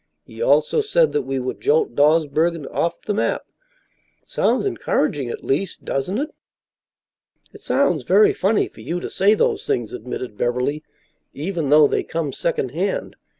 [0.23, 3.43] He also said that we would jolt Dawsbergen off the map.
[4.19, 6.31] It sounds encouraging, at least, doesn't it?"
[7.53, 10.83] "It sounds very funny for you to say those things," admitted Beverly,
[11.35, 13.15] "even though they come secondhand.